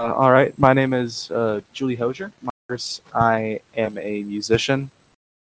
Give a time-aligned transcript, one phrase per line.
[0.00, 2.30] Uh, all right, my name is uh, Julie Hosier.
[3.12, 4.92] I am a musician,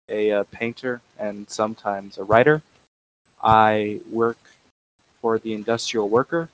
[0.09, 2.63] a, uh, painter, and sometimes a writer.
[3.43, 4.39] I work
[5.21, 6.49] for the Industrial Worker,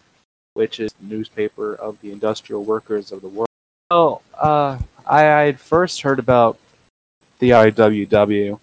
[0.53, 3.47] which is newspaper of the industrial workers of the world.
[3.89, 6.59] Oh, uh, I first heard about
[7.39, 8.59] the IWW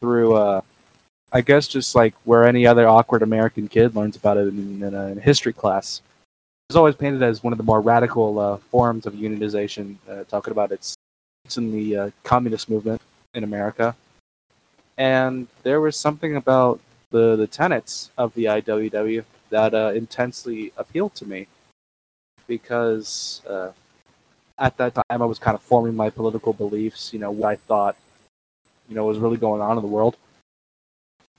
[0.00, 0.62] through, uh,
[1.30, 4.94] I guess, just like where any other awkward American kid learns about it in, in
[4.94, 6.00] a history class.
[6.70, 10.50] Was always painted as one of the more radical uh, forms of unionization, uh, talking
[10.50, 10.94] about its,
[11.46, 13.00] it's in the uh, communist movement
[13.32, 13.96] in America.
[14.98, 21.14] And there was something about the, the tenets of the IWW that uh, intensely appealed
[21.14, 21.46] to me
[22.46, 23.70] because uh,
[24.58, 27.56] at that time I was kind of forming my political beliefs, you know, what I
[27.56, 27.96] thought,
[28.90, 30.18] you know, was really going on in the world.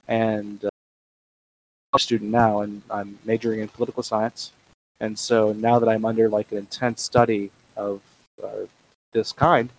[0.08, 0.70] And uh,
[1.94, 4.54] I'm a student now, and I'm majoring in political science.
[5.00, 8.02] And so now that I'm under like an intense study of
[8.44, 8.66] uh,
[9.14, 9.70] this kind,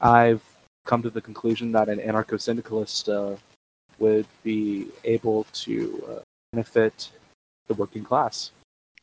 [0.00, 0.42] I've
[0.84, 3.36] come to the conclusion that an anarcho-syndicalist uh,
[3.98, 6.20] would be able to uh,
[6.52, 7.10] benefit
[7.66, 8.50] the working class.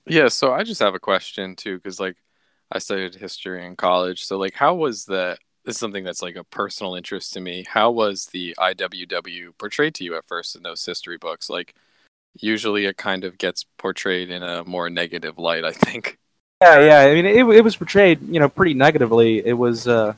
[0.05, 2.17] Yeah, so I just have a question too, because like
[2.71, 4.23] I studied history in college.
[4.25, 7.63] So like, how was the this is something that's like a personal interest to me.
[7.67, 11.49] How was the IWW portrayed to you at first in those history books?
[11.49, 11.75] Like,
[12.39, 15.65] usually it kind of gets portrayed in a more negative light.
[15.65, 16.17] I think.
[16.61, 17.09] Yeah, yeah.
[17.09, 19.43] I mean, it it was portrayed, you know, pretty negatively.
[19.43, 20.13] It was uh,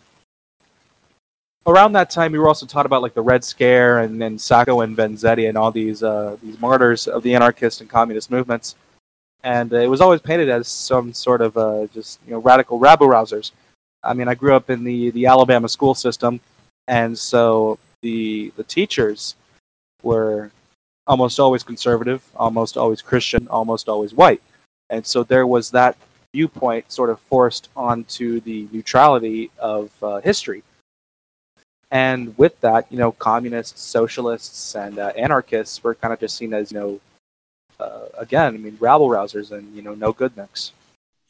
[1.66, 4.82] around that time we were also taught about like the Red Scare and then Sacco
[4.82, 8.76] and Vanzetti and all these uh, these martyrs of the anarchist and communist movements,
[9.44, 13.08] and it was always painted as some sort of uh, just you know radical rabble
[13.08, 13.52] rousers.
[14.04, 16.42] I mean, I grew up in the the Alabama school system,
[16.88, 19.36] and so the the teachers
[20.02, 20.52] were
[21.06, 24.42] almost always conservative, almost always Christian, almost always white,
[24.90, 25.98] and so there was that
[26.34, 30.64] viewpoint sort of forced onto the neutrality of uh, history
[31.94, 36.52] and with that, you know, communists, socialists, and uh, anarchists were kind of just seen
[36.52, 37.02] as, you know,
[37.80, 40.72] uh, again, I mean, rabble rousers and you know, no good mix.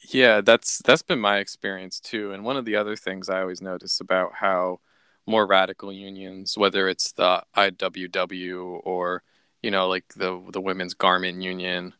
[0.08, 2.32] Yeah, that's that's been my experience too.
[2.32, 4.80] And one of the other things I always notice about how
[5.26, 9.22] more radical unions, whether it's the IWW or
[9.64, 11.94] you know, like the the women's garment union,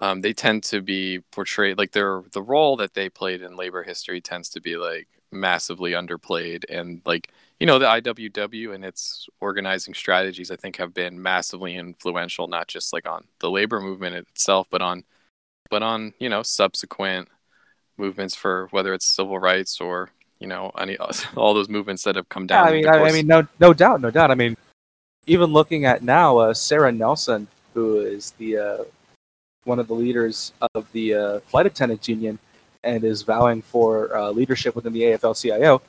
[0.00, 3.82] um, they tend to be portrayed like their the role that they played in labor
[3.82, 9.28] history tends to be like massively underplayed and like you know the IWW and its
[9.40, 14.14] organizing strategies I think have been massively influential not just like on the labor movement
[14.14, 15.02] itself but on
[15.70, 17.28] but on you know subsequent
[17.98, 20.96] movements for whether it's civil rights or you know any
[21.36, 22.64] all those movements that have come down.
[22.64, 24.30] Yeah, I mean, I, I, mean, no, no doubt, no doubt.
[24.30, 24.56] I mean,
[25.28, 28.84] even looking at now, uh, Sara Nelson, who is the uh,
[29.64, 32.38] one of the leaders of the uh, flight attendants union,
[32.82, 35.82] and is vowing for uh, leadership within the AFL-CIO,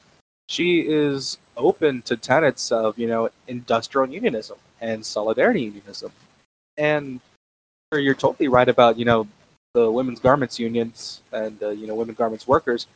[0.48, 6.12] she is open to tenets of you know industrial unionism and solidarity unionism,
[6.78, 7.22] and
[7.94, 9.28] you're totally right about you know
[9.74, 12.88] the women's garments unions and uh, you know women garments workers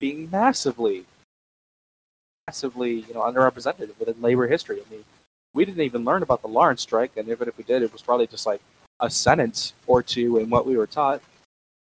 [0.00, 1.04] being massively,
[2.48, 4.78] massively you know underrepresented within labor history.
[4.80, 5.04] I mean,
[5.54, 8.02] we didn't even learn about the Lawrence strike, and even if we did, it was
[8.02, 8.60] probably just like
[9.00, 11.20] a sentence or two in what we were taught.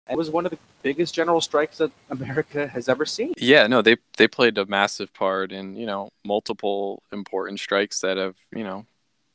[0.08, 3.34] It was one of the biggest general strikes that America has ever seen.
[3.38, 8.16] Yeah, no, they they played a massive part in you know multiple important strikes that
[8.16, 8.86] have you know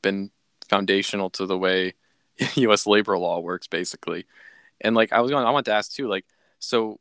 [0.02, 0.32] been
[0.70, 1.94] foundational to the way
[2.56, 2.88] U.S.
[2.88, 4.26] labor law works, basically.
[4.80, 6.26] And like I was going, I want to ask too, like
[6.59, 7.00] so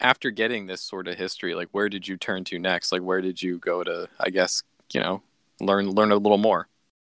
[0.00, 2.92] after getting this sort of history, like where did you turn to next?
[2.92, 4.08] Like where did you go to?
[4.18, 4.62] I guess
[4.92, 5.22] you know
[5.62, 6.66] learn learn a little more.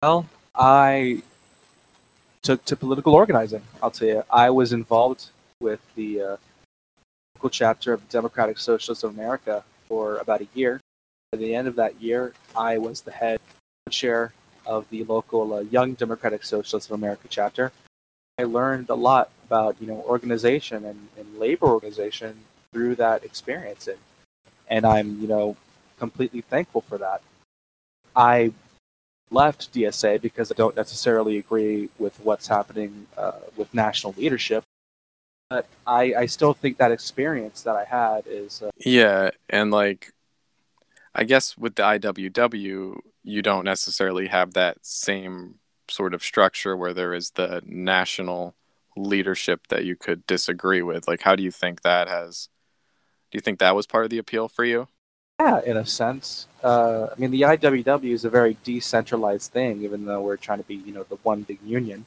[0.02, 1.22] Well, I
[2.42, 3.62] took to political organizing.
[3.82, 5.30] I'll tell you, I was involved
[5.60, 6.36] with the uh,
[7.36, 10.80] local chapter of the Democratic Socialists of America for about a year.
[11.32, 13.40] At the end of that year, I was the head
[13.90, 14.32] chair
[14.66, 17.72] of the local uh, Young Democratic Socialists of America chapter.
[18.38, 22.40] I learned a lot about you know organization and, and labor organization
[22.72, 23.98] through that experience, and
[24.68, 25.56] and I'm you know
[25.98, 27.22] completely thankful for that.
[28.14, 28.52] I
[29.30, 34.64] left DSA because I don't necessarily agree with what's happening uh, with national leadership
[35.52, 40.12] but I, I still think that experience that I had is uh, yeah, and like
[41.14, 45.56] I guess with the IWW, you don't necessarily have that same
[45.90, 48.54] sort of structure where there is the national
[48.96, 51.06] leadership that you could disagree with.
[51.06, 52.48] Like, how do you think that has?
[53.30, 54.88] Do you think that was part of the appeal for you?
[55.40, 56.46] Yeah, in a sense.
[56.62, 60.64] Uh, I mean, the IWW is a very decentralized thing, even though we're trying to
[60.64, 62.04] be, you know, the one big union.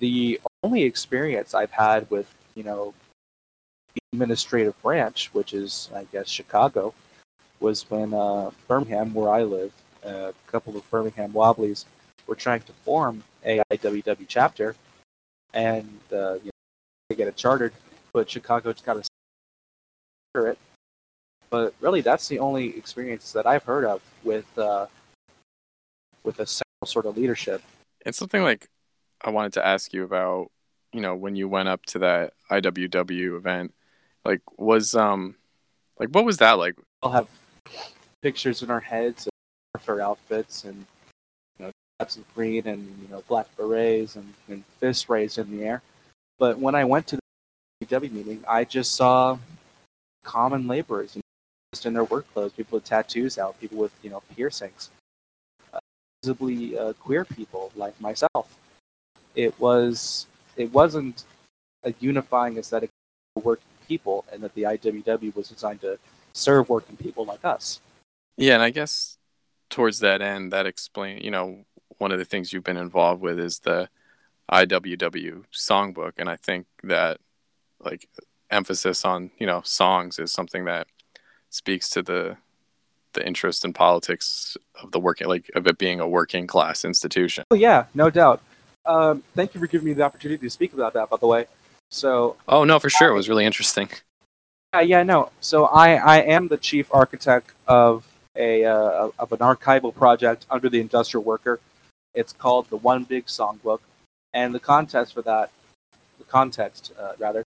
[0.00, 2.94] The only experience I've had with you know,
[4.12, 6.94] administrative branch, which is, I guess, Chicago,
[7.60, 9.72] was when uh, Birmingham, where I live,
[10.02, 11.84] a couple of Birmingham Wobblies
[12.26, 14.74] were trying to form a IWW chapter,
[15.54, 16.50] and uh, you know,
[17.08, 17.72] they get it chartered,
[18.12, 20.58] but Chicago just got to it.
[21.52, 24.86] But really, that's the only experience that I've heard of with uh,
[26.24, 26.46] with a
[26.86, 27.62] sort of leadership.
[28.06, 28.68] It's something like
[29.20, 30.50] I wanted to ask you about.
[30.94, 33.74] You know, when you went up to that IWW event,
[34.24, 35.36] like was um,
[35.98, 36.74] like what was that like?
[37.02, 37.28] I'll have
[38.22, 39.28] pictures in our heads
[39.74, 40.86] of our outfits and
[41.58, 45.50] you know caps of green and you know black berets and, and fists raised in
[45.50, 45.82] the air.
[46.38, 49.36] But when I went to the IWW meeting, I just saw
[50.24, 51.16] common laborers,
[51.72, 54.90] just in their work clothes, people with tattoos out, people with you know piercings,
[55.72, 55.78] uh,
[56.22, 58.58] visibly uh, queer people like myself.
[59.34, 60.26] It was
[60.56, 61.24] it wasn't
[61.82, 62.90] a unifying aesthetic
[63.34, 65.98] for working people, and that the IWW was designed to
[66.32, 67.80] serve working people like us.
[68.36, 69.16] Yeah, and I guess
[69.70, 71.64] towards that end, that explain you know
[71.98, 73.88] one of the things you've been involved with is the
[74.50, 77.18] IWW songbook, and I think that
[77.80, 78.08] like
[78.50, 80.86] emphasis on you know songs is something that
[81.52, 82.36] speaks to the
[83.12, 87.44] the interest in politics of the working like of it being a working class institution.
[87.50, 88.40] Oh yeah, no doubt.
[88.84, 91.10] Um, thank you for giving me the opportunity to speak about that.
[91.10, 91.46] By the way,
[91.90, 93.88] so oh no, for sure, it was really interesting.
[94.74, 95.30] Yeah, yeah, no.
[95.40, 100.68] So I I am the chief architect of a uh, of an archival project under
[100.68, 101.60] the Industrial Worker.
[102.14, 103.80] It's called the One Big Songbook,
[104.32, 105.50] and the contest for that,
[106.18, 107.44] the context uh, rather,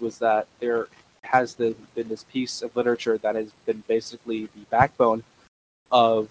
[0.00, 0.88] was that there
[1.34, 5.24] has the, been this piece of literature that has been basically the backbone
[5.90, 6.30] of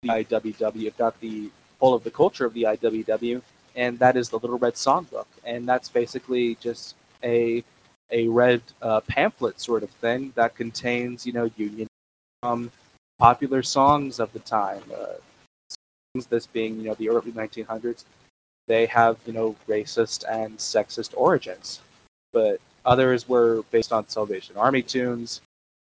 [0.00, 3.42] the IWW, if not the whole of the culture of the IWW,
[3.76, 7.62] and that is the Little Red Songbook, and that's basically just a
[8.10, 11.86] a red uh, pamphlet sort of thing that contains, you know, union
[12.42, 12.72] um,
[13.18, 14.82] popular songs of the time.
[14.90, 15.18] Uh,
[16.30, 18.04] this being, you know, the early 1900s,
[18.66, 21.80] they have, you know, racist and sexist origins.
[22.32, 25.40] But others were based on Salvation Army tunes.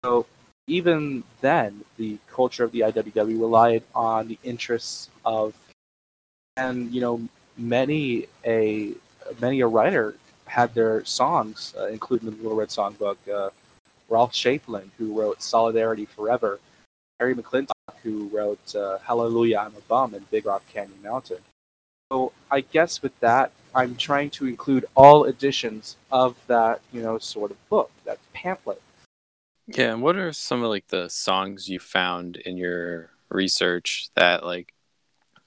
[0.05, 0.27] So
[0.67, 5.55] even then, the culture of the IWW relied on the interests of,
[6.57, 8.93] and you know, many a
[9.41, 10.15] many a writer
[10.47, 13.17] had their songs uh, included in the Little Red Songbook.
[13.33, 13.51] Uh,
[14.09, 16.61] Ralph Chaplin, who wrote "Solidarity Forever,"
[17.19, 21.39] Harry McClintock, who wrote uh, Hallelujah, I'm a Bum and Big Rock Candy Mountain.
[22.11, 27.19] So I guess with that, I'm trying to include all editions of that, you know,
[27.19, 28.81] sort of book, that pamphlet.
[29.67, 34.43] Yeah, and what are some of like the songs you found in your research that
[34.43, 34.73] like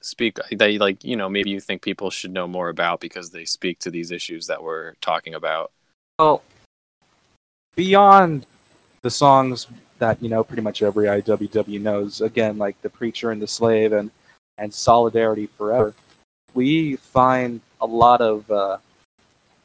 [0.01, 3.45] speak that like, you know, maybe you think people should know more about because they
[3.45, 5.71] speak to these issues that we're talking about?
[6.19, 6.43] Well,
[7.75, 8.45] beyond
[9.01, 9.65] the songs
[9.97, 12.21] that you know pretty much every IWW knows.
[12.21, 14.11] Again, like the preacher and the slave and
[14.57, 15.95] and solidarity forever.
[16.53, 18.77] We find a lot of uh,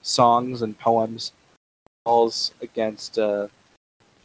[0.02, 1.32] songs and poems
[2.04, 3.48] calls against uh,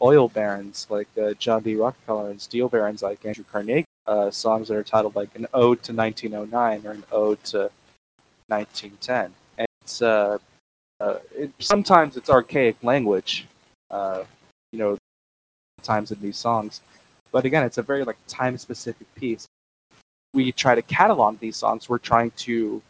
[0.01, 1.75] oil barons like uh, John D.
[1.75, 3.85] Rockefeller and steel barons like Andrew Carnegie.
[4.07, 7.69] Uh, songs that are titled like an ode to 1909 or an ode to
[8.47, 9.33] 1910.
[9.57, 10.39] And it's uh,
[10.99, 13.47] uh, it, sometimes it's archaic language.
[13.91, 14.97] you know,
[15.83, 16.81] times in these songs.
[17.31, 19.47] But again, it's a very like time specific piece.
[20.33, 21.89] We try to catalog these songs.
[21.89, 22.81] We're trying to,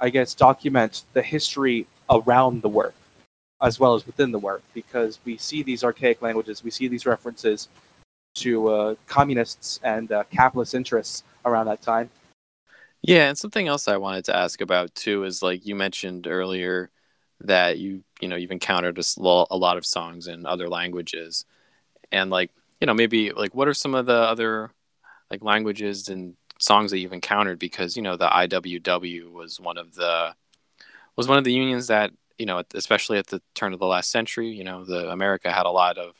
[0.00, 2.94] I guess, document the history around the work
[3.62, 7.06] as well as within the work because we see these archaic languages, we see these
[7.06, 7.68] references
[8.34, 12.10] to uh, communists and uh, capitalist interests around that time.
[13.02, 16.90] Yeah, and something else I wanted to ask about too is like you mentioned earlier
[17.40, 19.04] that you you know you've encountered a,
[19.50, 21.44] a lot of songs in other languages
[22.12, 24.70] and like you know maybe like what are some of the other
[25.30, 29.94] like languages and songs that you've encountered because you know the IWW was one of
[29.94, 30.34] the
[31.16, 34.10] was one of the unions that you know especially at the turn of the last
[34.10, 36.14] century you know the America had a lot of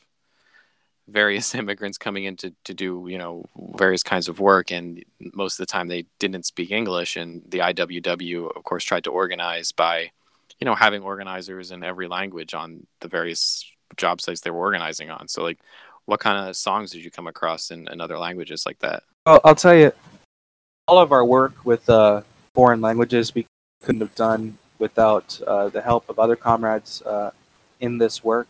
[1.07, 3.45] various immigrants coming in to, to do you know
[3.75, 7.59] various kinds of work and most of the time they didn't speak english and the
[7.59, 10.09] iww of course tried to organize by
[10.59, 13.65] you know having organizers in every language on the various
[13.97, 15.27] job sites they were organizing on.
[15.27, 15.59] So like,
[16.05, 19.03] what kind of songs did you come across in, in other languages like that?
[19.25, 19.91] Well, I'll tell you,
[20.87, 22.21] all of our work with uh,
[22.53, 23.45] foreign languages we
[23.81, 27.31] couldn't have done without uh, the help of other comrades uh,
[27.79, 28.47] in this work,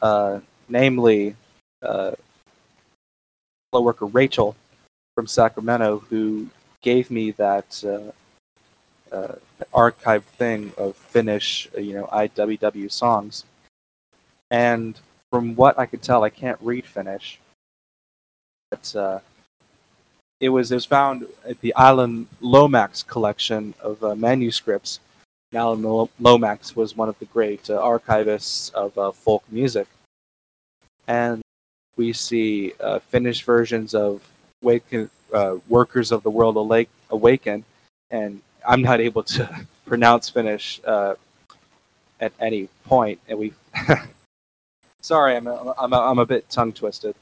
[0.00, 1.36] uh, namely
[1.82, 2.12] uh,
[3.70, 4.56] fellow worker Rachel
[5.14, 6.48] from Sacramento, who
[6.80, 7.84] gave me that
[9.12, 9.34] uh,
[9.72, 13.44] archive thing of Finnish, you know, IWW songs
[14.50, 14.98] And
[15.30, 17.38] from what I could tell, I can't read Finnish.
[18.70, 19.20] But uh,
[20.42, 24.98] it was it was found at the Alan Lomax collection of uh, manuscripts.
[25.54, 29.86] Alan Lomax was one of the great uh, archivists of uh, folk music,
[31.06, 31.42] and
[31.96, 34.28] we see uh, Finnish versions of
[34.62, 37.64] Waken, uh, "Workers of the World Awake, Awaken,"
[38.10, 41.14] and I'm not able to pronounce Finnish uh,
[42.18, 43.52] at any point, and we.
[45.00, 47.14] Sorry, I'm a, I'm a, I'm a bit tongue twisted.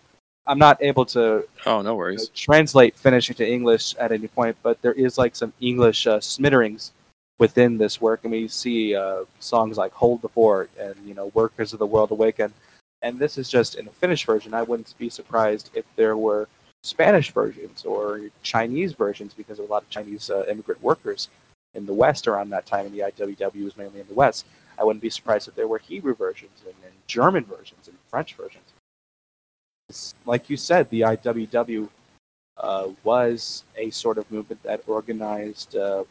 [0.51, 1.47] I'm not able to.
[1.65, 2.29] Oh, no worries.
[2.31, 6.91] translate Finnish into English at any point, but there is like some English uh, smitterings
[7.39, 11.31] within this work, and we see uh, songs like "Hold the Fort" and you know
[11.35, 12.53] "Workers of the World Awaken,"
[13.01, 14.53] and this is just in a Finnish version.
[14.53, 16.49] I wouldn't be surprised if there were
[16.83, 21.29] Spanish versions or Chinese versions because of a lot of Chinese uh, immigrant workers
[21.75, 24.45] in the West around that time, and the IWW was mainly in the West.
[24.77, 28.35] I wouldn't be surprised if there were Hebrew versions and, and German versions and French
[28.35, 28.70] versions.
[30.27, 31.89] Like you said, the IWW
[32.57, 36.05] uh, was a sort of movement that organized uh,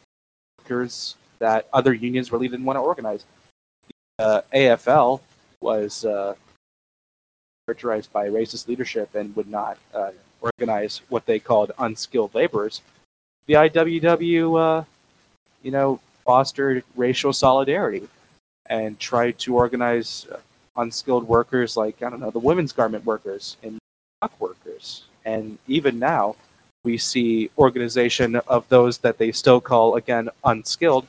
[0.58, 3.24] workers that other unions really didn't want to organize.
[4.18, 5.20] The uh, AFL
[5.60, 6.34] was uh,
[7.66, 10.10] characterized by racist leadership and would not uh,
[10.40, 12.82] organize what they called unskilled laborers.
[13.46, 14.84] The IWW,
[15.62, 18.08] you know, fostered racial solidarity
[18.66, 20.26] and tried to organize
[20.76, 23.78] unskilled workers like I don't know the women's garment workers and
[24.20, 26.36] truck workers, and even now
[26.84, 31.06] we see organization of those that they still call again unskilled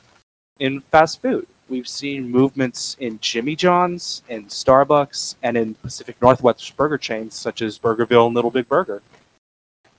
[0.58, 1.46] in fast food.
[1.68, 7.62] We've seen movements in Jimmy John's, in Starbucks, and in Pacific Northwest burger chains such
[7.62, 9.00] as Burgerville and Little Big Burger.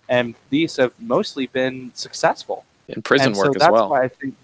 [0.08, 2.65] And these have mostly been successful.
[2.88, 3.89] In prison and work so as that's well.
[3.89, 4.36] why I think.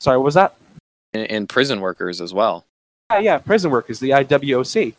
[0.00, 0.56] Sorry, what was that?
[1.12, 2.65] In, in prison workers as well.
[3.10, 4.94] Yeah, yeah, prison workers, the IWOC.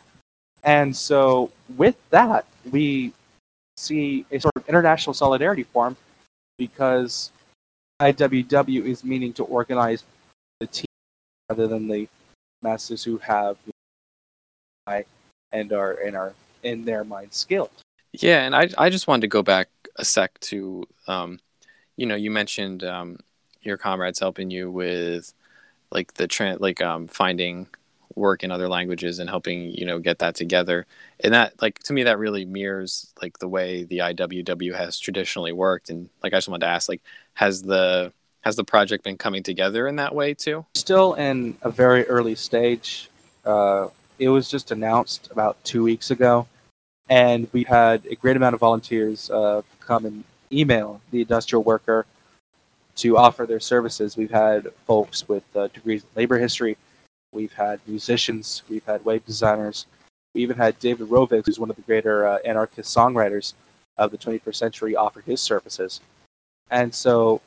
[0.63, 3.13] And so with that, we
[3.75, 5.97] see a sort of international solidarity form
[6.57, 7.31] because
[8.01, 10.03] IWW is meaning to organize
[10.59, 10.85] the team
[11.49, 12.07] rather than the
[12.61, 13.57] masses who have
[15.51, 16.33] and are and are
[16.63, 17.71] in their mind skilled.
[18.13, 21.39] Yeah, and I I just wanted to go back a sec to um,
[21.97, 23.19] you know, you mentioned um,
[23.61, 25.33] your comrades helping you with
[25.91, 27.67] like the tra- like um, finding
[28.17, 30.85] work in other languages and helping you know get that together
[31.21, 35.51] and that like to me that really mirrors like the way the iww has traditionally
[35.51, 37.01] worked and like i just wanted to ask like
[37.33, 41.69] has the has the project been coming together in that way too Still in a
[41.69, 43.09] very early stage.
[43.43, 46.47] Uh, it was just announced about two weeks ago,
[47.09, 52.05] and we had a great amount of volunteers uh, come and email the industrial worker
[52.95, 54.15] to offer their services.
[54.15, 56.77] We've had folks with uh, degrees in labor history,
[57.37, 59.85] we've had musicians, we've had web designers,
[60.33, 63.53] we even had David Rovics, who's one of the greater uh, anarchist songwriters
[63.97, 66.01] of the 21st century, offer his services.
[66.69, 67.41] And so,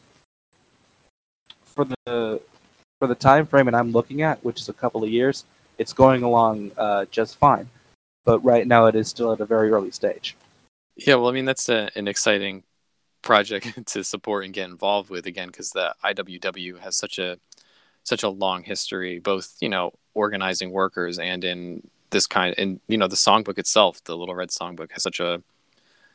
[1.64, 2.40] for the
[2.99, 5.44] for the time frame that I'm looking at, which is a couple of years,
[5.78, 7.68] it's going along uh, just fine.
[8.25, 10.37] But right now, it is still at a very early stage.
[10.97, 12.62] yeah well i mean that's a, an exciting
[13.23, 17.38] project to support and get involved with again because the iww has such a
[18.11, 22.99] such a long history both you know organizing workers and in this kind and you
[22.99, 25.40] know the songbook itself the little red songbook has such a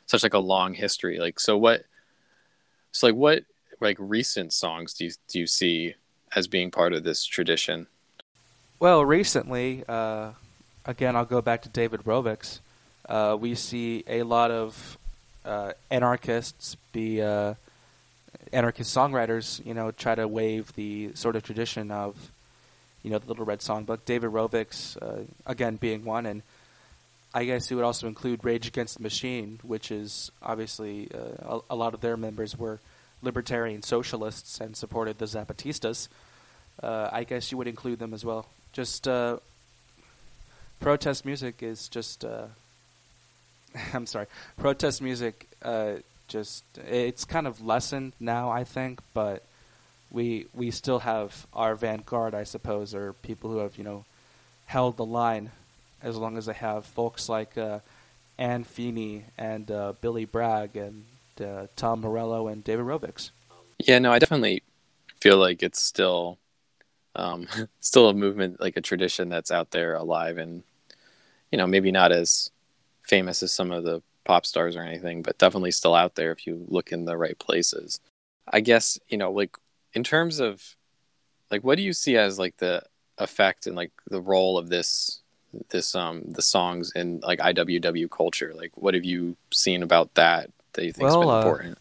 [0.06, 1.84] such like a long history like so what
[2.92, 3.44] so like what
[3.80, 5.94] like recent songs do you do you see
[6.34, 7.86] as being part of this tradition
[8.78, 10.32] Well, recently, uh,
[10.84, 12.60] again, I'll go back to David Rovics.
[13.08, 14.98] Uh, we see a lot of
[15.46, 17.54] uh, anarchists be uh,
[18.52, 22.30] anarchist songwriters, you know, try to wave the sort of tradition of,
[23.02, 24.00] you know, the Little Red Songbook.
[24.04, 26.42] David Rovics, uh, again, being one, and
[27.34, 31.74] I guess it would also include Rage Against the Machine, which is obviously uh, a,
[31.74, 32.80] a lot of their members were
[33.22, 36.08] libertarian socialists and supported the Zapatistas.
[36.82, 38.46] Uh, I guess you would include them as well.
[38.72, 39.38] Just uh,
[40.80, 42.24] protest music is just.
[42.24, 42.46] Uh,
[43.94, 44.26] I'm sorry.
[44.56, 45.94] Protest music uh,
[46.28, 49.44] just it's kind of lessened now, I think, but
[50.10, 54.04] we we still have our vanguard, I suppose, or people who have you know
[54.66, 55.50] held the line
[56.02, 57.80] as long as they have folks like uh,
[58.38, 61.04] Anne Feeney and uh, Billy Bragg and
[61.40, 63.30] uh, Tom Morello and David Rovics.
[63.78, 64.62] Yeah, no, I definitely
[65.20, 66.38] feel like it's still
[67.14, 67.46] um
[67.80, 70.62] still a movement like a tradition that's out there alive and
[71.50, 72.50] you know, maybe not as
[73.02, 76.46] famous as some of the pop stars or anything, but definitely still out there if
[76.46, 78.00] you look in the right places.
[78.52, 79.56] I guess, you know, like
[79.94, 80.76] in terms of
[81.50, 82.82] like what do you see as like the
[83.18, 85.22] effect and like the role of this
[85.70, 88.52] this um the songs in like IWW culture?
[88.54, 91.78] Like, what have you seen about that that you think has Well, been uh, important?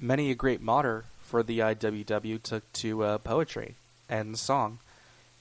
[0.00, 3.74] Many a great martyr for the IWW took to uh, poetry
[4.08, 4.78] and song.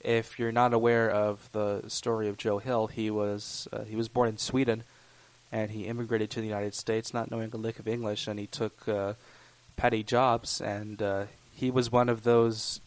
[0.01, 4.08] If you're not aware of the story of Joe Hill, he was uh, he was
[4.08, 4.84] born in Sweden,
[5.51, 8.48] and he immigrated to the United States not knowing a lick of English, and he
[8.48, 9.13] took uh,
[9.75, 12.80] petty jobs, and uh, he was one of those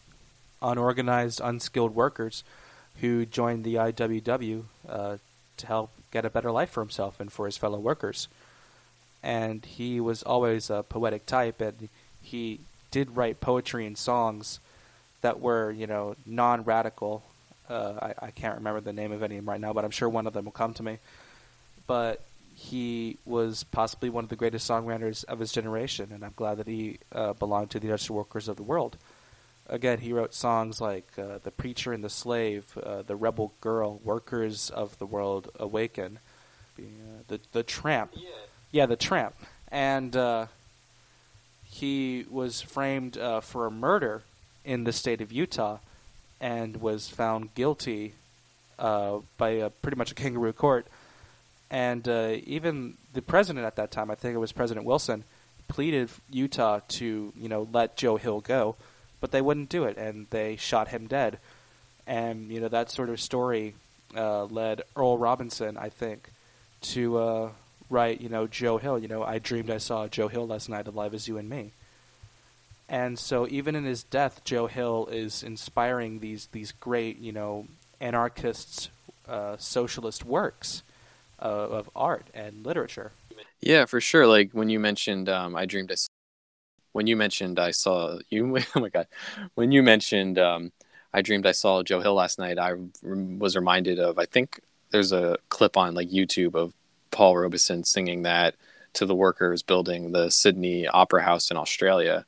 [0.61, 2.43] unorganized, unskilled workers
[2.99, 5.17] who joined the IWW uh,
[5.57, 8.27] to help get a better life for himself and for his fellow workers.
[9.23, 11.89] And he was always a poetic type, and
[12.21, 12.59] he
[12.91, 14.59] did write poetry and songs
[15.21, 17.23] that were, you know, non-radical.
[17.69, 19.91] Uh, I, I can't remember the name of any of them right now, but I'm
[19.91, 20.97] sure one of them will come to me.
[21.87, 22.21] But
[22.61, 26.67] he was possibly one of the greatest songwriters of his generation, and I'm glad that
[26.67, 28.97] he uh, belonged to the industrial workers of the world.
[29.67, 33.99] Again, he wrote songs like uh, "The Preacher and the Slave," uh, "The Rebel Girl,"
[34.03, 36.19] "Workers of the World Awaken,"
[36.77, 38.11] the uh, the, Tramp.
[38.71, 39.33] Yeah, the Tramp,
[39.71, 40.45] and uh,
[41.63, 44.21] he was framed uh, for a murder
[44.63, 45.79] in the state of Utah,
[46.39, 48.13] and was found guilty
[48.77, 50.85] uh, by a, pretty much a kangaroo court.
[51.71, 55.23] And uh, even the president at that time, I think it was President Wilson,
[55.69, 58.75] pleaded Utah to you know let Joe Hill go,
[59.21, 61.39] but they wouldn't do it, and they shot him dead.
[62.05, 63.75] And you know that sort of story
[64.15, 66.29] uh, led Earl Robinson, I think,
[66.81, 67.49] to uh,
[67.89, 68.99] write you know Joe Hill.
[68.99, 71.71] You know, I dreamed I saw Joe Hill last night, alive as you and me.
[72.89, 77.67] And so even in his death, Joe Hill is inspiring these these great you know
[78.01, 78.89] anarchists,
[79.25, 80.83] uh, socialist works
[81.41, 83.11] uh, of art and literature.
[83.61, 84.27] Yeah, for sure.
[84.27, 85.95] Like when you mentioned, um, I dreamed I.
[85.95, 86.07] Saw,
[86.93, 88.57] when you mentioned I saw you.
[88.75, 89.07] Oh my god,
[89.55, 90.71] when you mentioned, um,
[91.13, 92.57] I dreamed I saw Joe Hill last night.
[92.57, 94.17] I was reminded of.
[94.17, 94.59] I think
[94.91, 96.73] there's a clip on like YouTube of
[97.11, 98.55] Paul Robeson singing that
[98.93, 102.25] to the workers building the Sydney Opera House in Australia,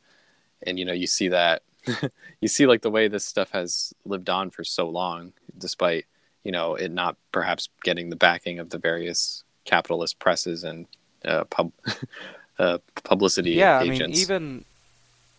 [0.66, 1.64] and you know you see that.
[2.42, 6.06] you see like the way this stuff has lived on for so long, despite
[6.44, 10.88] you know it not perhaps getting the backing of the various capitalist presses and
[11.26, 11.72] uh, pub
[12.60, 14.02] uh, publicity yeah, agents.
[14.02, 14.66] I mean, even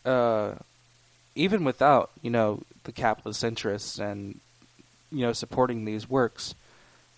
[0.04, 0.54] uh,
[1.34, 4.40] even without you know the capitalist interests and
[5.10, 6.54] you know supporting these works,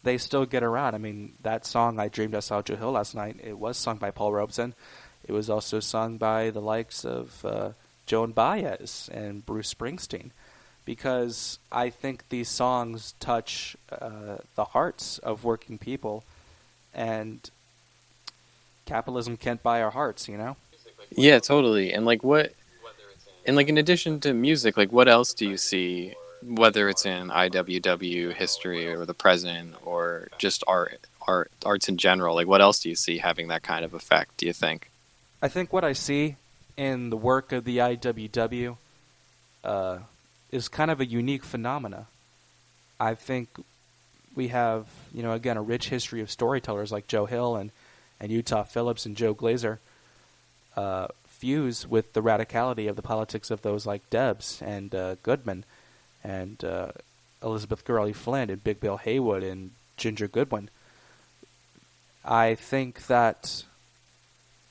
[0.02, 0.94] they still get around.
[0.94, 3.96] I mean, that song "I Dreamed I Saw Joe Hill Last Night" it was sung
[3.96, 4.74] by Paul Robeson.
[5.24, 7.70] It was also sung by the likes of uh,
[8.06, 10.30] Joan Baez and Bruce Springsteen,
[10.86, 16.24] because I think these songs touch uh, the hearts of working people,
[16.94, 17.38] and
[18.86, 20.28] capitalism can't buy our hearts.
[20.28, 20.56] You know.
[21.10, 21.92] Yeah, totally.
[21.92, 22.54] And like what
[23.44, 27.28] and like in addition to music, like what else do you see whether it's in
[27.28, 32.80] IWW history or the present or just art art arts in general, like what else
[32.80, 34.90] do you see having that kind of effect, do you think?
[35.42, 36.36] I think what I see
[36.76, 38.76] in the work of the IWW
[39.64, 39.98] uh,
[40.56, 42.06] is kind of a unique phenomena.
[42.98, 43.48] I think
[44.34, 47.70] we have, you know, again, a rich history of storytellers like Joe Hill and,
[48.18, 49.78] and Utah Phillips and Joe Glazer
[50.76, 55.64] uh, fuse with the radicality of the politics of those like Debs and uh, Goodman
[56.24, 56.92] and uh,
[57.42, 60.68] Elizabeth Gurley Flynn and Big Bill Haywood and Ginger Goodwin.
[62.24, 63.64] I think that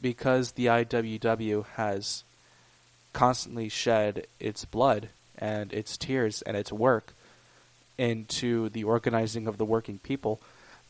[0.02, 2.24] because the IWW has
[3.13, 7.13] constantly shed its blood and its tears and its work
[7.98, 10.41] into the organizing of the working people,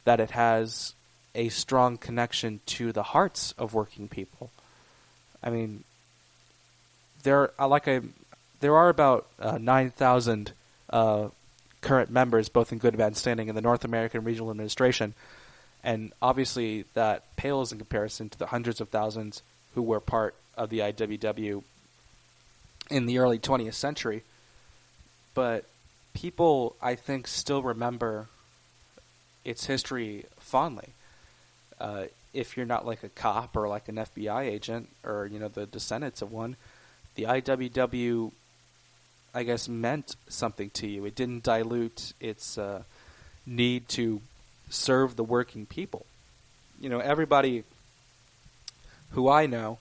[0.06, 0.94] that it has
[1.36, 4.50] a strong connection to the hearts of working people.
[5.44, 5.84] I mean,
[7.24, 8.02] there, uh, like I,
[8.62, 10.54] there are about uh, nine thousand
[10.90, 11.28] uh,
[11.82, 15.14] current members, both in good and bad standing, in the North American Regional Administration,
[15.84, 19.44] and obviously that pales in comparison to the hundreds of thousands
[19.76, 21.64] who were part of the IWW
[22.90, 24.24] in the early 20th century.
[25.36, 25.66] But
[26.16, 28.28] people, I think, still remember
[29.44, 30.90] its history fondly.
[31.80, 35.48] Uh, if you're not like a cop or like an FBI agent or you know
[35.48, 36.56] the descendants of one,
[37.16, 38.32] the IWW,
[39.34, 41.06] I guess, meant something to you.
[41.06, 42.84] It didn't dilute its uh,
[43.46, 44.22] need to
[44.70, 46.06] serve the working people.
[46.80, 47.64] You know, everybody
[49.12, 49.80] who I know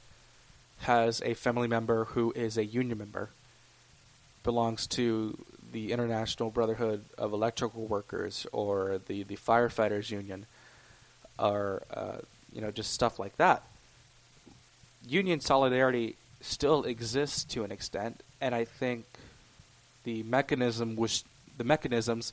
[0.80, 3.30] has a family member who is a union member,
[4.44, 5.36] belongs to
[5.72, 10.46] the International Brotherhood of Electrical Workers or the, the Firefighters Union,
[11.38, 12.18] or uh,
[12.52, 13.64] you know just stuff like that.
[15.06, 19.04] Union solidarity still exists to an extent, and I think
[20.04, 21.24] the mechanism which
[21.58, 22.32] the mechanisms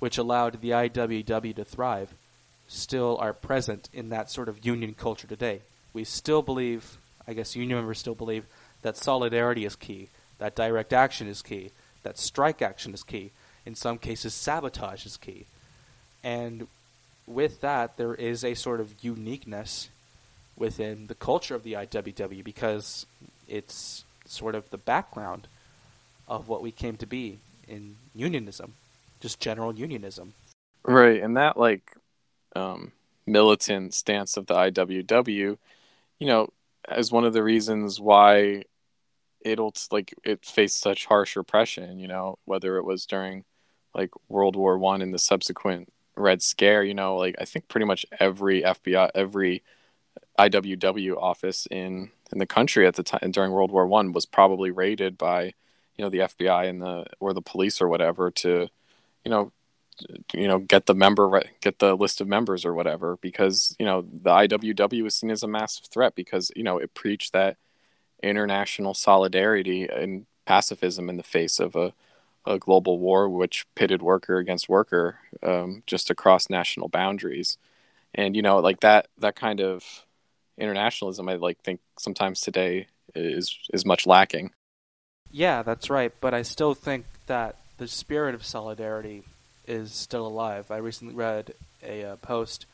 [0.00, 2.12] which allowed the IWW to thrive,
[2.66, 5.60] still are present in that sort of union culture today.
[5.92, 8.46] We still believe, I guess union members still believe,
[8.82, 10.08] that solidarity is key,
[10.40, 11.70] that direct action is key,
[12.02, 13.30] that strike action is key.
[13.64, 15.46] In some cases, sabotage is key.
[16.24, 16.66] And
[17.26, 19.90] with that, there is a sort of uniqueness
[20.56, 23.06] within the culture of the IWW because
[23.48, 25.46] it's sort of the background
[26.26, 28.72] of what we came to be in unionism,
[29.20, 30.32] just general unionism.
[30.84, 31.94] Right, and that like
[32.56, 32.92] um,
[33.26, 35.58] militant stance of the IWW,
[36.18, 36.48] you know,
[36.88, 38.64] as one of the reasons why
[39.42, 41.98] it'll like it faced such harsh repression.
[41.98, 43.44] You know, whether it was during
[43.94, 46.84] like World War One and the subsequent Red Scare.
[46.84, 49.62] You know, like I think pretty much every FBI, every
[50.38, 54.70] IWW office in in the country at the time during World War One was probably
[54.70, 55.54] raided by
[55.96, 58.68] you know the FBI and the or the police or whatever to
[59.24, 59.52] you know
[60.32, 64.02] you know get the member get the list of members or whatever because you know
[64.02, 67.56] the IWW was seen as a massive threat because you know it preached that
[68.22, 71.92] international solidarity and pacifism in the face of a,
[72.46, 77.56] a global war which pitted worker against worker um, just across national boundaries.
[78.14, 79.84] And you know like that that kind of
[80.58, 84.50] internationalism i like think sometimes today is is much lacking.
[85.30, 89.22] Yeah that's right but i still think that the spirit of solidarity
[89.66, 90.70] is still alive.
[90.70, 92.66] I recently read a, uh, post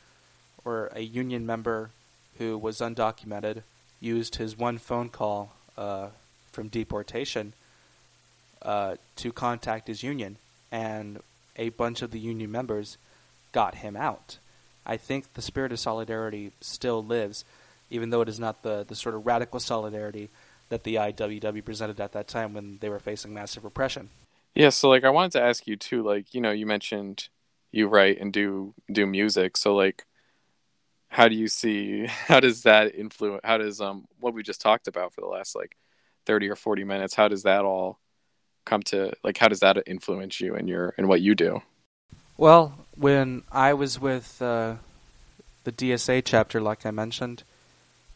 [0.63, 1.91] where a union member
[2.39, 3.63] who was undocumented
[4.01, 6.09] used his one phone call uh,
[6.53, 7.53] from deportation
[8.63, 10.37] uh, to contact his union,
[10.71, 11.21] and
[11.57, 12.99] a bunch of the union members
[13.53, 14.39] got him out.
[14.85, 17.45] I think the spirit of solidarity still lives,
[17.91, 20.29] even though it is not the, the sort of radical solidarity
[20.69, 24.11] that the IWW presented at that time when they were facing massive repression.
[24.55, 27.29] Yeah, so like I wanted to ask you too, like, you know, you mentioned
[27.73, 29.57] you write and do do music.
[29.57, 30.07] So like
[31.09, 34.88] how do you see how does that influence how does um what we just talked
[34.88, 35.77] about for the last like
[36.27, 37.99] 30 or 40 minutes how does that all
[38.64, 41.62] come to like how does that influence you and your and what you do?
[42.37, 44.77] Well when i was with uh,
[45.64, 47.45] the dsa chapter like i mentioned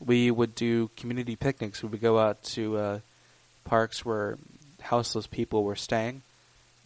[0.01, 1.83] we would do community picnics.
[1.83, 3.01] We would go out to uh,
[3.65, 4.39] parks where
[4.81, 6.23] houseless people were staying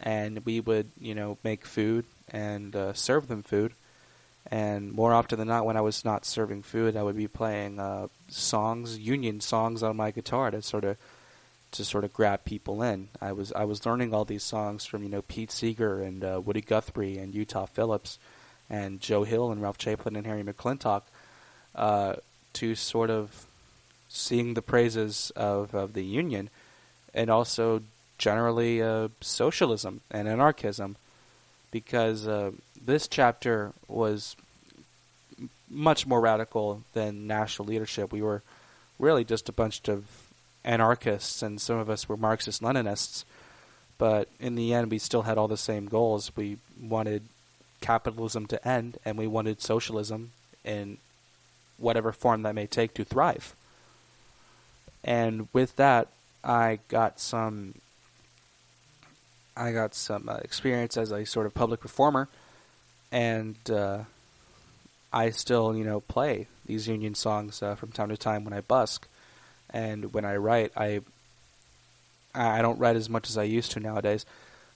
[0.01, 3.73] and we would you know make food and uh, serve them food
[4.51, 7.79] and more often than not, when I was not serving food, I would be playing
[7.79, 10.97] uh, songs, union songs, on my guitar to sort of
[11.73, 13.09] to sort of grab people in.
[13.21, 16.41] I was I was learning all these songs from you know Pete Seeger and uh,
[16.45, 18.19] Woody Guthrie and Utah Phillips
[18.69, 21.03] and Joe Hill and Ralph Chaplin and Harry McClintock
[21.75, 22.15] uh,
[22.55, 23.47] to sort of
[24.09, 26.49] sing the praises of, of the Union
[27.13, 27.83] and also
[28.17, 30.97] generally uh, socialism and anarchism
[31.75, 34.37] because uh, this chapter was
[35.69, 38.13] much more radical than national leadership.
[38.13, 38.43] We were
[38.97, 40.05] really just a bunch of
[40.65, 43.25] anarchists, and some of us were Marxist Leninists.
[43.99, 46.31] But in the end, we still had all the same goals.
[46.37, 47.23] We wanted
[47.81, 50.31] capitalism to end, and we wanted socialism
[50.65, 50.99] in
[51.77, 53.57] whatever form that may take to thrive.
[55.03, 56.07] And with that,
[56.45, 57.75] I got some
[59.57, 62.29] I got some uh, experience as a sort of public performer,
[63.13, 64.05] and uh,
[65.13, 68.61] I still, you know, play these union songs uh, from time to time when I
[68.61, 69.07] busk,
[69.71, 71.01] and when I write, I
[72.35, 74.27] I don't write as much as I used to nowadays,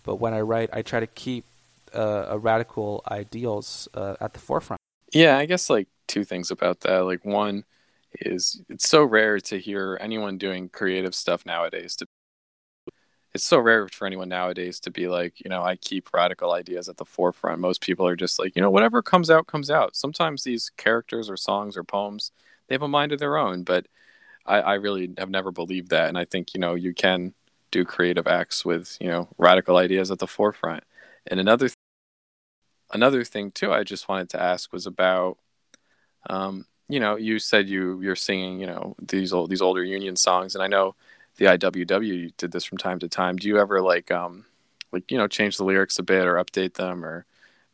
[0.05, 1.45] but when I write, I try to keep
[1.93, 4.81] uh, a radical ideals uh, at the forefront.
[5.12, 6.99] Yeah, I guess like two things about that.
[7.01, 7.64] Like one
[8.21, 12.07] is it's so rare to hear anyone doing creative stuff nowadays to
[13.35, 16.88] it's so rare for anyone nowadays to be like, you know, I keep radical ideas
[16.88, 17.61] at the forefront.
[17.61, 19.97] Most people are just like, you know, whatever comes out comes out.
[19.97, 22.33] Sometimes these characters or songs or poems,
[22.67, 23.87] they have a mind of their own, but
[24.47, 26.09] I, I really have never believed that.
[26.09, 27.35] And I think, you know, you can
[27.71, 30.85] do creative acts with, you know, radical ideas at the forefront.
[31.27, 31.75] And another th-
[32.93, 35.38] another thing too, I just wanted to ask was about
[36.31, 40.17] um, you know, you said you you're singing, you know, these old these older union
[40.17, 40.95] songs and I know
[41.38, 43.37] the IWW did this from time to time.
[43.37, 44.44] Do you ever like um
[44.92, 47.24] like you know change the lyrics a bit or update them or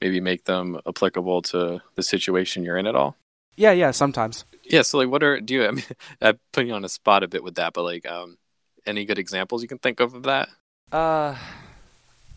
[0.01, 3.17] maybe make them applicable to the situation you're in at all?
[3.57, 4.45] Yeah, yeah, sometimes.
[4.65, 5.85] Yeah, so like what are do you I mean
[6.23, 8.39] I put you on a spot a bit with that, but like um
[8.87, 10.49] any good examples you can think of of that?
[10.93, 11.37] Uh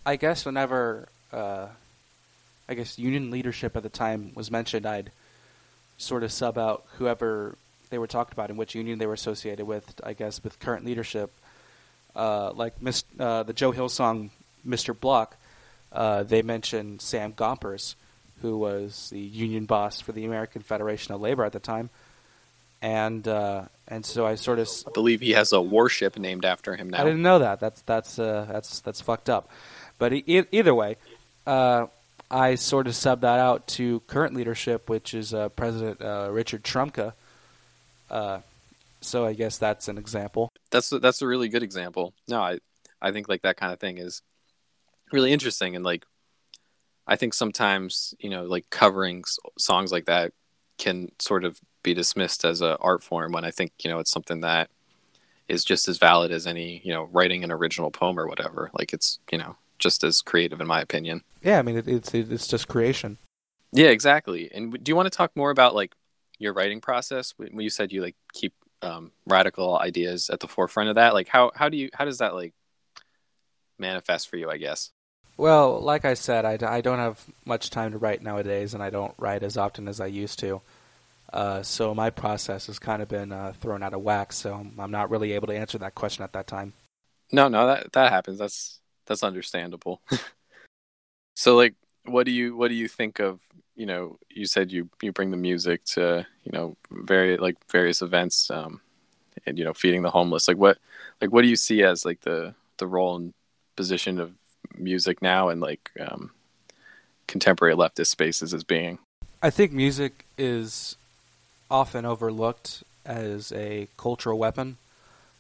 [0.06, 1.68] I guess whenever uh
[2.70, 5.12] I guess union leadership at the time was mentioned, I'd
[5.98, 7.58] sort of sub out whoever
[7.88, 10.00] they were talked about and which union they were associated with.
[10.04, 11.32] I guess with current leadership,
[12.16, 14.32] uh, like Miss, uh, the Joe Hill song
[14.68, 14.98] "Mr.
[14.98, 15.38] Block,"
[15.92, 17.96] uh, they mentioned Sam Gompers,
[18.42, 21.90] who was the union boss for the American Federation of Labor at the time,
[22.82, 26.76] and uh, and so I sort of I believe he has a warship named after
[26.76, 27.02] him now.
[27.02, 27.60] I didn't know that.
[27.60, 29.50] That's that's uh, that's that's fucked up.
[29.98, 30.98] But e- either way,
[31.46, 31.88] uh,
[32.30, 36.64] I sort of subbed that out to current leadership, which is uh, President uh, Richard
[36.64, 37.14] Trumka.
[38.10, 38.40] Uh,
[39.02, 40.52] so I guess that's an example.
[40.72, 42.14] That's that's a really good example.
[42.28, 42.60] No, I
[43.02, 44.22] I think like that kind of thing is
[45.12, 46.06] really interesting and like
[47.06, 49.24] I think sometimes you know like covering
[49.58, 50.34] songs like that
[50.78, 54.12] can sort of be dismissed as an art form when I think you know it's
[54.12, 54.70] something that
[55.48, 58.70] is just as valid as any you know writing an original poem or whatever.
[58.74, 61.24] Like it's you know just as creative in my opinion.
[61.42, 63.18] Yeah, I mean it, it's it's just creation.
[63.72, 64.50] Yeah, exactly.
[64.54, 65.94] And do you want to talk more about like
[66.40, 67.34] your writing process?
[67.38, 71.28] When you said you like keep um, radical ideas at the forefront of that, like
[71.28, 72.54] how how do you how does that like
[73.78, 74.50] manifest for you?
[74.50, 74.92] I guess.
[75.38, 78.90] Well, like I said, I, I don't have much time to write nowadays, and I
[78.90, 80.62] don't write as often as I used to.
[81.32, 84.34] Uh, so my process has kind of been uh, thrown out of whack.
[84.34, 86.74] So I'm not really able to answer that question at that time.
[87.32, 88.40] No, no, that that happens.
[88.40, 90.02] That's that's understandable.
[91.36, 91.76] so, like,
[92.08, 93.40] what do you what do you think of?
[93.76, 98.02] You know, you said you you bring the music to you know very like various
[98.02, 98.82] events, um,
[99.46, 100.48] and you know feeding the homeless.
[100.48, 100.78] Like, what
[101.22, 103.34] like what do you see as like the the role and
[103.76, 104.34] position of
[104.76, 106.32] music now and like um,
[107.28, 109.00] contemporary leftist spaces as being?
[109.42, 110.96] I think music is
[111.70, 114.78] often overlooked as a cultural weapon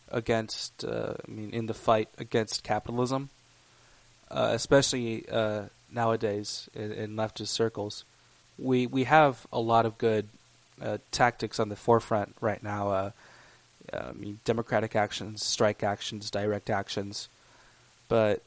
[0.09, 3.29] against, uh, I mean, in the fight against capitalism,
[4.29, 8.03] uh, especially uh, nowadays in, in, leftist circles.
[8.57, 10.27] We we have a lot of good
[10.81, 12.89] uh, tactics on the forefront right now.
[12.89, 13.11] Uh,
[13.93, 17.29] I mean, democratic actions, strike actions, direct actions,
[18.09, 18.41] but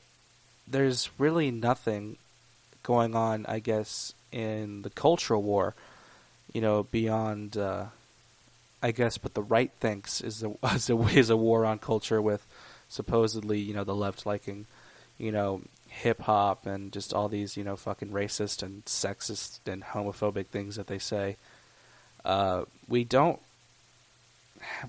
[0.69, 2.17] there's really nothing
[2.83, 5.75] going on, I guess, in the cultural war,
[6.53, 7.87] you know, beyond, uh,
[8.83, 12.21] I guess, but the right thinks is a, is a is a war on culture
[12.21, 12.47] with
[12.89, 14.67] supposedly, you know, the left liking,
[15.21, 19.85] you know, hip hop and just all these, you know, fucking racist and sexist and
[19.85, 21.37] homophobic things that they say.
[22.25, 23.39] Uh, we don't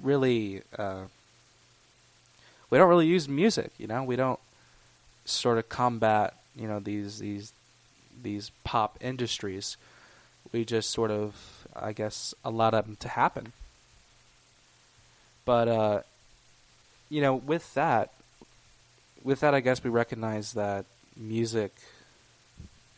[0.02, 1.04] really, uh,
[2.70, 4.39] we don't really use music, you know, we don't
[5.26, 7.54] sort of combat you know these these
[8.22, 9.78] these pop industries.
[10.52, 13.54] We just sort of, I guess, allow them to happen.
[15.46, 16.02] But uh,
[17.10, 18.12] you know, with that,
[19.23, 21.73] with that, I guess we recognize that music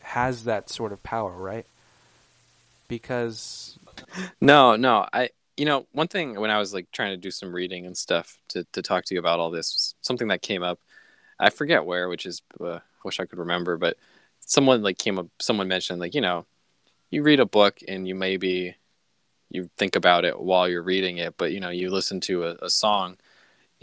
[0.02, 1.66] has that sort of power, right?
[2.88, 3.78] Because
[4.40, 7.54] no, no, I you know one thing when I was like trying to do some
[7.54, 10.78] reading and stuff to to talk to you about all this, something that came up
[11.38, 13.96] I forget where, which is uh, wish I could remember, but
[14.40, 16.46] someone like came up, someone mentioned like you know,
[17.10, 18.76] you read a book and you maybe
[19.50, 22.56] you think about it while you're reading it, but you know you listen to a,
[22.62, 23.16] a song.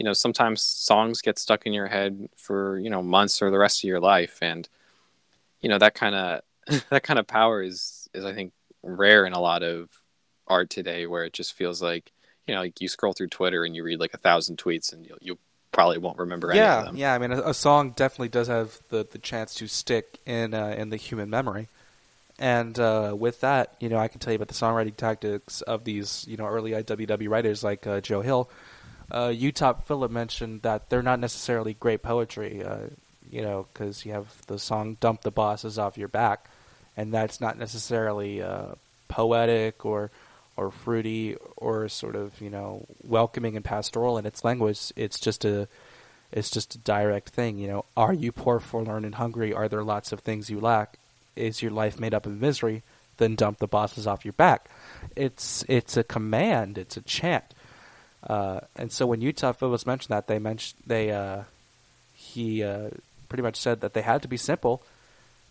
[0.02, 3.58] You know, sometimes songs get stuck in your head for you know months or the
[3.58, 4.68] rest of your life, and
[5.60, 6.40] you know that kind of
[6.90, 9.90] that kind of power is is I think rare in a lot of
[10.48, 12.10] art today, where it just feels like
[12.48, 15.06] you know like you scroll through Twitter and you read like a thousand tweets and
[15.06, 15.38] you'll, you'll
[15.70, 19.18] probably won't remember yeah, Yeah, I mean, a, a, song definitely does have the, the
[19.18, 21.68] chance to stick in uh, in the human memory.
[22.40, 25.84] And uh, with that, you know, I can tell you about the songwriting tactics of
[25.84, 28.50] these, you know, early IWW writers like uh, Joe Hill.
[29.10, 32.88] Uh, Utah Phillip mentioned that they're not necessarily great poetry, uh,
[33.30, 36.48] you know, because you have the song "Dump the Bosses Off Your Back,"
[36.96, 38.74] and that's not necessarily uh,
[39.08, 40.10] poetic or
[40.56, 44.92] or fruity or sort of you know welcoming and pastoral in its language.
[44.96, 45.68] It's just a
[46.30, 47.58] it's just a direct thing.
[47.58, 49.52] You know, are you poor, forlorn, and hungry?
[49.52, 50.98] Are there lots of things you lack?
[51.36, 52.82] Is your life made up of misery?
[53.18, 54.68] Then dump the bosses off your back.
[55.14, 56.78] It's it's a command.
[56.78, 57.44] It's a chant.
[58.26, 61.42] Uh, and so when Utah Phillips mentioned that, they mentioned they uh,
[62.14, 62.90] he uh,
[63.28, 64.82] pretty much said that they had to be simple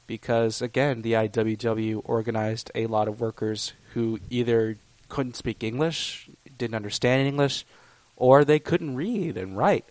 [0.07, 4.77] because again, the IWW organized a lot of workers who either
[5.09, 7.65] couldn't speak English, didn't understand English,
[8.15, 9.85] or they couldn't read and write.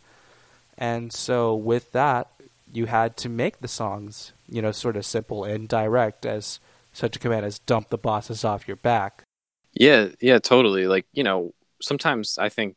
[0.79, 2.29] And so with that,
[2.73, 6.61] you had to make the songs, you know, sort of simple and direct as
[6.93, 9.25] such a command as dump the bosses off your back.
[9.73, 10.87] Yeah, yeah, totally.
[10.87, 12.77] Like, you know, sometimes I think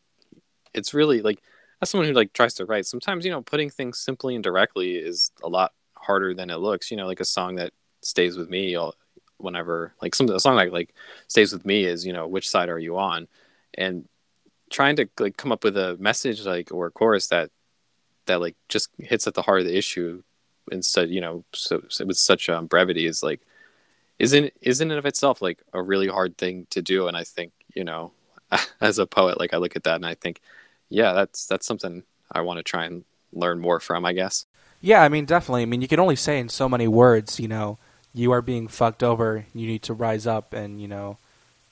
[0.74, 1.42] it's really like
[1.82, 4.96] as someone who like tries to write, sometimes, you know, putting things simply and directly
[4.96, 6.90] is a lot harder than it looks.
[6.92, 8.78] You know, like a song that stays with me
[9.38, 10.94] whenever like some a song like like
[11.28, 13.28] stays with me is you know which side are you on
[13.76, 14.08] and
[14.70, 17.52] trying to like come up with a message like or a chorus that
[18.26, 20.22] that like just hits at the heart of the issue
[20.72, 23.42] instead you know so, so with such um, brevity is like
[24.18, 27.84] isn't isn't of itself like a really hard thing to do and i think you
[27.84, 28.12] know
[28.82, 30.42] as a poet like i look at that and i think
[30.90, 34.46] yeah that's that's something i want to try and learn more from i guess.
[34.82, 35.64] Yeah i mean definitely.
[35.64, 37.78] I mean you can only say in so many words you know
[38.14, 41.18] you are being fucked over you need to rise up and you know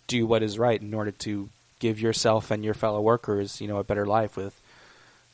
[0.07, 3.77] do what is right in order to give yourself and your fellow workers you know
[3.77, 4.59] a better life with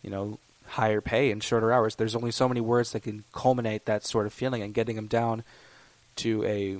[0.01, 1.95] you know higher pay and shorter hours.
[1.95, 5.07] There's only so many words that can culminate that sort of feeling and getting them
[5.07, 5.43] down
[6.17, 6.77] to a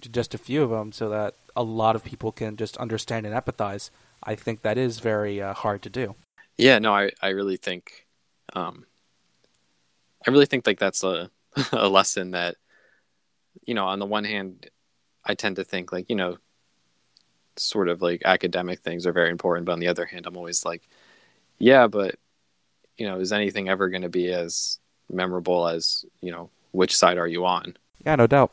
[0.00, 3.26] to just a few of them so that a lot of people can just understand
[3.26, 3.90] and empathize
[4.22, 6.14] i think that is very uh, hard to do.
[6.56, 8.06] Yeah no i i really think
[8.54, 8.86] um
[10.26, 11.30] i really think like that's a
[11.72, 12.56] a lesson that
[13.66, 14.70] you know on the one hand
[15.24, 16.36] i tend to think like you know
[17.56, 20.64] sort of like academic things are very important but on the other hand i'm always
[20.64, 20.88] like
[21.58, 22.16] yeah but
[22.96, 24.78] you know is anything ever going to be as
[25.10, 27.76] memorable as you know which side are you on?
[28.04, 28.50] Yeah no doubt